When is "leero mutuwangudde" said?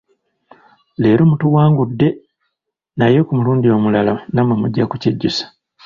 1.01-2.07